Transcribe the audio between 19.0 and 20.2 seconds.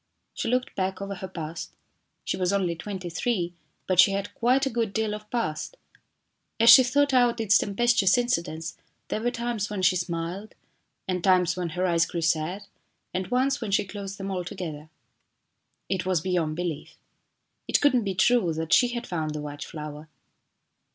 found the white flower.